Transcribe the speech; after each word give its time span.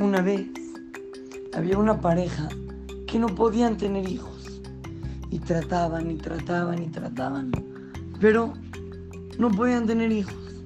Una 0.00 0.22
vez 0.22 0.46
había 1.52 1.76
una 1.76 2.00
pareja 2.00 2.48
que 3.06 3.18
no 3.18 3.26
podían 3.26 3.76
tener 3.76 4.08
hijos. 4.08 4.62
Y 5.30 5.38
trataban 5.40 6.10
y 6.10 6.16
trataban 6.16 6.82
y 6.82 6.88
trataban. 6.88 7.52
Pero 8.18 8.54
no 9.38 9.50
podían 9.50 9.86
tener 9.86 10.10
hijos. 10.10 10.64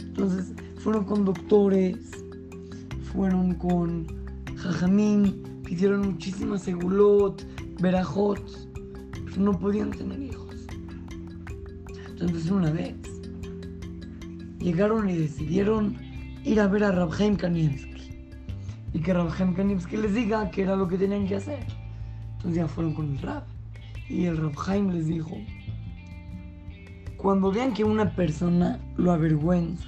Entonces 0.00 0.54
fueron 0.78 1.04
con 1.04 1.26
doctores, 1.26 1.98
fueron 3.12 3.56
con 3.56 4.06
jajamín, 4.56 5.60
pidieron 5.62 6.12
muchísimas 6.12 6.62
segulot, 6.62 7.44
verajot, 7.78 8.42
pero 9.26 9.36
no 9.36 9.58
podían 9.58 9.90
tener 9.90 10.18
hijos. 10.18 10.66
Entonces 12.08 12.50
una 12.50 12.70
vez 12.70 12.94
llegaron 14.58 15.10
y 15.10 15.18
decidieron 15.18 15.98
ir 16.42 16.58
a 16.58 16.68
ver 16.68 16.84
a 16.84 16.92
Rabhaim 16.92 17.36
Kanievsky 17.36 17.92
y 18.92 19.00
que 19.00 19.12
Rabhaim 19.12 19.54
Kanievsky 19.54 19.96
les 19.96 20.14
diga 20.14 20.50
qué 20.50 20.62
era 20.62 20.76
lo 20.76 20.88
que 20.88 20.98
tenían 20.98 21.26
que 21.26 21.36
hacer. 21.36 21.64
Entonces 22.34 22.54
ya 22.54 22.68
fueron 22.68 22.94
con 22.94 23.10
el 23.10 23.18
Rab 23.18 23.44
y 24.08 24.24
el 24.24 24.36
Rabhaim 24.36 24.90
les 24.90 25.06
dijo, 25.06 25.36
cuando 27.16 27.52
vean 27.52 27.72
que 27.72 27.84
una 27.84 28.14
persona 28.14 28.80
lo 28.96 29.12
avergüenza 29.12 29.86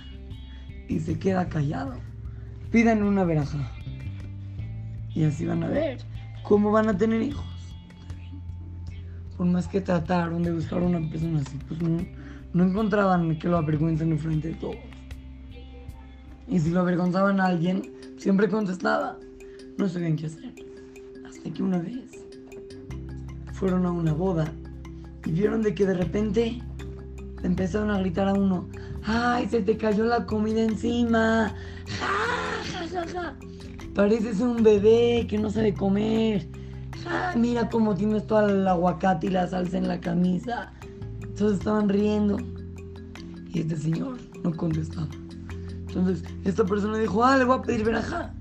y 0.89 1.01
se 1.01 1.19
queda 1.19 1.49
callado, 1.49 1.95
pidan 2.71 3.03
una 3.03 3.25
veraja. 3.25 3.71
Y 5.15 5.25
así 5.25 5.45
van 5.45 5.65
a 5.65 5.69
ver 5.69 5.99
cómo 6.43 6.71
van 6.71 6.89
a 6.89 6.97
tener 6.97 7.23
hijos. 7.23 7.45
Por 9.37 9.47
más 9.47 9.67
que 9.67 9.81
trataron 9.81 10.43
de 10.45 10.53
buscar 10.53 10.81
una 10.81 11.01
persona 11.11 11.41
así, 11.41 11.59
pues 11.69 11.81
no, 11.83 12.65
encontraban 12.65 13.37
que 13.39 13.49
lo 13.49 13.57
avergüencen 13.57 14.13
en 14.13 14.19
frente 14.19 14.49
de 14.49 14.55
todos. 14.55 14.94
Y 16.49 16.59
si 16.59 16.71
lo 16.71 16.81
avergonzaban 16.81 17.41
a 17.41 17.47
alguien, 17.47 17.93
siempre 18.17 18.49
contestaba. 18.49 19.19
No 19.79 19.89
sabían 19.89 20.17
qué 20.17 20.27
hacer. 20.27 20.55
Hasta 21.27 21.51
que 21.51 21.63
una 21.63 21.79
vez 21.79 22.25
fueron 23.53 23.87
a 23.87 23.91
una 23.91 24.13
boda 24.13 24.53
y 25.25 25.33
vieron 25.33 25.63
de 25.63 25.75
que 25.75 25.87
de 25.87 25.95
repente 25.95 26.61
empezaron 27.43 27.91
a 27.91 27.99
gritar 27.99 28.29
a 28.29 28.35
uno, 28.35 28.69
¡ay, 29.05 29.49
se 29.49 29.63
te 29.63 29.77
cayó 29.77 30.05
la 30.05 30.27
comida 30.27 30.63
encima! 30.63 31.55
¡Ja, 31.99 32.63
ja, 32.73 32.89
ja, 32.89 33.07
ja! 33.09 33.37
Pareces 33.95 34.41
un 34.41 34.63
bebé 34.63 35.27
que 35.29 35.39
no 35.39 35.51
sabe 35.51 35.75
comer. 35.75 36.49
¡Ja, 37.05 37.35
mira 37.37 37.69
cómo 37.69 37.95
tienes 37.95 38.27
todo 38.27 38.49
el 38.49 38.67
aguacate 38.67 39.29
y 39.29 39.31
la 39.31 39.47
salsa 39.47 39.79
en 39.79 39.89
la 39.89 40.01
camisa! 40.01 40.73
Todos 41.37 41.55
estaban 41.55 41.89
riendo. 41.89 42.37
Y 43.53 43.61
este 43.61 43.77
señor 43.77 44.19
no 44.43 44.53
contestaba. 44.53 45.09
Entonces, 45.95 46.25
esta 46.45 46.65
persona 46.65 46.99
dijo, 46.99 47.25
ah, 47.25 47.39
le 47.39 47.45
voy 47.45 47.57
a 47.57 47.63
pedir 47.63 47.85
verajá. 47.85 48.35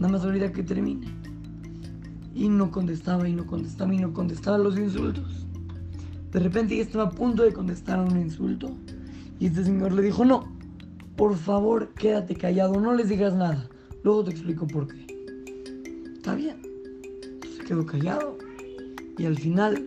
Nada 0.00 0.12
más 0.12 0.24
ahorita 0.24 0.50
que 0.50 0.64
termine. 0.64 1.06
Y 2.34 2.48
no 2.48 2.72
contestaba, 2.72 3.28
y 3.28 3.34
no 3.34 3.46
contestaba, 3.46 3.94
y 3.94 3.98
no 3.98 4.12
contestaba 4.12 4.58
los 4.58 4.76
insultos. 4.76 5.46
De 6.32 6.40
repente 6.40 6.76
ya 6.76 6.82
estaba 6.82 7.04
a 7.04 7.10
punto 7.10 7.44
de 7.44 7.52
contestar 7.52 8.00
un 8.00 8.18
insulto. 8.18 8.72
Y 9.38 9.46
este 9.46 9.62
señor 9.64 9.92
le 9.92 10.02
dijo, 10.02 10.24
no, 10.24 10.44
por 11.14 11.36
favor, 11.36 11.90
quédate 11.94 12.34
callado, 12.34 12.80
no 12.80 12.94
les 12.94 13.08
digas 13.08 13.34
nada. 13.34 13.68
Luego 14.02 14.24
te 14.24 14.32
explico 14.32 14.66
por 14.66 14.88
qué. 14.88 15.06
Está 16.16 16.34
bien. 16.34 16.56
Entonces 17.34 17.64
quedó 17.64 17.86
callado. 17.86 18.38
Y 19.18 19.26
al 19.26 19.38
final, 19.38 19.86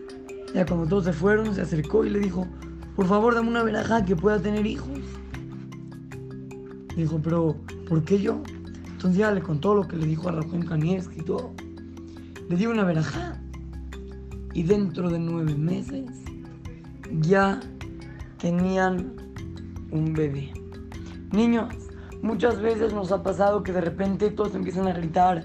ya 0.54 0.64
cuando 0.64 0.86
todos 0.86 1.04
se 1.04 1.12
fueron, 1.12 1.54
se 1.54 1.60
acercó 1.60 2.06
y 2.06 2.10
le 2.10 2.20
dijo, 2.20 2.46
por 2.94 3.06
favor, 3.06 3.34
dame 3.34 3.50
una 3.50 3.62
verajá 3.64 4.02
que 4.02 4.16
pueda 4.16 4.40
tener 4.40 4.64
hijos. 4.64 4.88
Dijo, 6.96 7.20
pero 7.22 7.56
¿por 7.88 8.02
qué 8.04 8.18
yo? 8.18 8.40
Entonces 8.86 9.18
ya 9.18 9.30
le 9.30 9.42
contó 9.42 9.74
lo 9.74 9.86
que 9.86 9.96
le 9.96 10.06
dijo 10.06 10.28
a 10.28 10.32
Rafael 10.32 10.66
Kanievski 10.66 11.20
y 11.20 11.24
todo. 11.24 11.52
Le 12.48 12.56
dio 12.56 12.70
una 12.70 12.84
verajá. 12.84 13.38
Y 14.54 14.62
dentro 14.62 15.10
de 15.10 15.18
nueve 15.18 15.54
meses 15.54 16.06
ya 17.20 17.60
tenían 18.38 19.12
un 19.90 20.14
bebé. 20.14 20.50
Niños, 21.32 21.74
muchas 22.22 22.60
veces 22.62 22.94
nos 22.94 23.12
ha 23.12 23.22
pasado 23.22 23.62
que 23.62 23.72
de 23.72 23.82
repente 23.82 24.30
todos 24.30 24.54
empiezan 24.54 24.88
a 24.88 24.92
gritar 24.92 25.44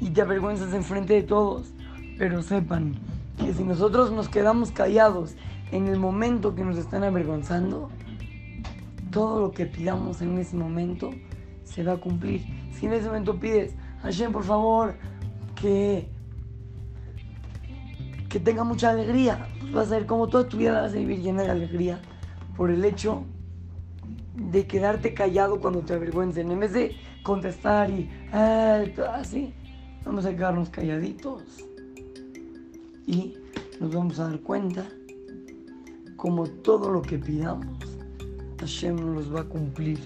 y 0.00 0.10
te 0.10 0.22
avergüenzas 0.22 0.74
enfrente 0.74 1.14
de 1.14 1.22
todos. 1.22 1.72
Pero 2.18 2.42
sepan 2.42 2.96
que 3.38 3.54
si 3.54 3.62
nosotros 3.62 4.10
nos 4.10 4.28
quedamos 4.28 4.72
callados 4.72 5.36
en 5.70 5.86
el 5.86 6.00
momento 6.00 6.56
que 6.56 6.64
nos 6.64 6.76
están 6.76 7.04
avergonzando, 7.04 7.90
todo 9.10 9.40
lo 9.40 9.50
que 9.52 9.66
pidamos 9.66 10.20
en 10.22 10.38
ese 10.38 10.56
momento 10.56 11.10
se 11.64 11.82
va 11.82 11.92
a 11.92 11.96
cumplir. 11.96 12.44
Si 12.72 12.86
en 12.86 12.92
ese 12.92 13.06
momento 13.06 13.38
pides, 13.38 13.74
Hashem, 14.02 14.32
por 14.32 14.44
favor, 14.44 14.94
que, 15.60 16.08
que 18.28 18.40
tenga 18.40 18.64
mucha 18.64 18.90
alegría, 18.90 19.48
pues 19.60 19.72
vas 19.72 19.92
a 19.92 19.96
ver 19.96 20.06
cómo 20.06 20.28
toda 20.28 20.48
tu 20.48 20.56
vida 20.56 20.82
vas 20.82 20.92
a 20.92 20.96
vivir 20.96 21.20
llena 21.20 21.42
de 21.42 21.50
alegría 21.50 22.00
por 22.56 22.70
el 22.70 22.84
hecho 22.84 23.24
de 24.34 24.66
quedarte 24.66 25.14
callado 25.14 25.60
cuando 25.60 25.80
te 25.80 25.94
avergüencen. 25.94 26.50
En 26.50 26.60
vez 26.60 26.72
de 26.72 26.96
contestar 27.22 27.90
y 27.90 28.08
así, 28.32 29.52
vamos 30.04 30.24
a 30.24 30.30
quedarnos 30.34 30.70
calladitos. 30.70 31.42
Y 33.06 33.34
nos 33.80 33.94
vamos 33.94 34.18
a 34.18 34.28
dar 34.28 34.40
cuenta 34.40 34.86
como 36.16 36.46
todo 36.46 36.90
lo 36.90 37.00
que 37.00 37.18
pidamos 37.18 37.87
Hashem 38.60 39.14
los 39.14 39.34
va 39.34 39.40
a 39.40 39.44
cumplir. 39.44 39.98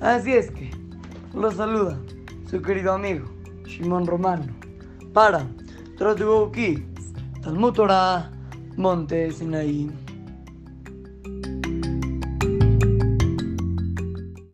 Así 0.00 0.32
es 0.32 0.50
que 0.50 0.70
los 1.34 1.54
saluda 1.54 1.98
su 2.50 2.60
querido 2.60 2.92
amigo 2.92 3.26
Shimon 3.64 4.06
Romano 4.06 4.46
para 5.12 5.46
Kids, 6.52 7.12
Talmud 7.42 7.72
Torah, 7.72 8.30
Monte 8.76 9.30
Sinaí. 9.30 10.03